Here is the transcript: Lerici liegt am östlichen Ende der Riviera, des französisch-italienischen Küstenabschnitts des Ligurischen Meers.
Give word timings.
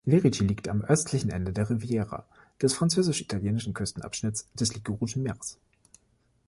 Lerici 0.07 0.43
liegt 0.43 0.67
am 0.67 0.81
östlichen 0.83 1.29
Ende 1.29 1.53
der 1.53 1.69
Riviera, 1.69 2.25
des 2.59 2.73
französisch-italienischen 2.73 3.75
Küstenabschnitts 3.75 4.49
des 4.55 4.73
Ligurischen 4.73 5.21
Meers. 5.21 5.59